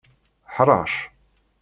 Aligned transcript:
Ḥrec! 0.55 0.93